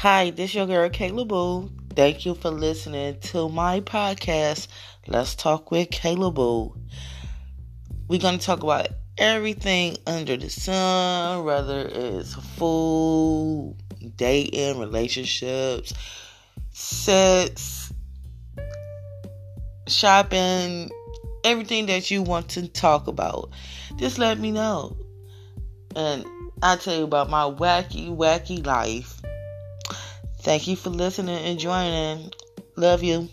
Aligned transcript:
Hi, 0.00 0.30
this 0.30 0.54
your 0.54 0.66
girl 0.66 0.88
Kayla 0.88 1.28
Boo. 1.28 1.70
Thank 1.94 2.24
you 2.24 2.34
for 2.34 2.48
listening 2.48 3.20
to 3.20 3.50
my 3.50 3.80
podcast. 3.80 4.68
Let's 5.06 5.34
talk 5.34 5.70
with 5.70 5.90
Kayla 5.90 6.32
Boo. 6.32 6.74
We're 8.08 8.18
gonna 8.18 8.38
talk 8.38 8.62
about 8.62 8.88
everything 9.18 9.98
under 10.06 10.38
the 10.38 10.48
sun, 10.48 11.44
whether 11.44 11.86
it's 11.86 12.32
food, 12.32 13.76
dating, 14.16 14.78
relationships, 14.78 15.92
sex, 16.70 17.92
shopping, 19.86 20.90
everything 21.44 21.84
that 21.84 22.10
you 22.10 22.22
want 22.22 22.48
to 22.52 22.68
talk 22.68 23.06
about. 23.06 23.50
Just 23.96 24.16
let 24.16 24.38
me 24.38 24.50
know. 24.50 24.96
And 25.94 26.24
I'll 26.62 26.78
tell 26.78 26.96
you 26.96 27.04
about 27.04 27.28
my 27.28 27.42
wacky, 27.42 28.08
wacky 28.16 28.64
life. 28.64 29.20
Thank 30.40 30.66
you 30.66 30.76
for 30.76 30.90
listening 30.90 31.38
and 31.44 31.58
joining. 31.58 32.32
Love 32.76 33.02
you. 33.02 33.28